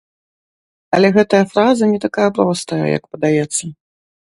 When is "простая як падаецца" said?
2.41-3.63